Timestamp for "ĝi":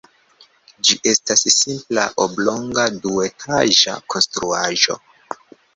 0.87-0.95